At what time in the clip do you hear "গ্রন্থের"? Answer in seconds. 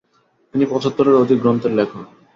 1.41-1.73